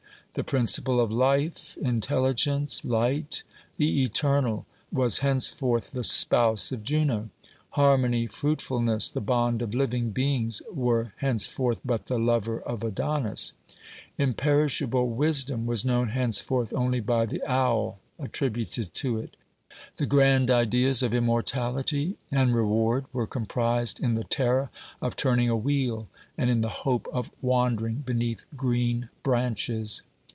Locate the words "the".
0.33-0.45, 3.75-4.01, 5.91-6.05, 9.09-9.19, 12.05-12.17, 17.25-17.43, 19.97-20.05, 24.15-24.23, 26.61-26.69